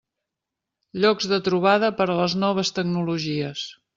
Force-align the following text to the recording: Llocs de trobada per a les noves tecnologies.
Llocs 1.03 1.27
de 1.33 1.39
trobada 1.49 1.91
per 2.01 2.09
a 2.13 2.17
les 2.21 2.37
noves 2.47 2.75
tecnologies. 2.81 3.67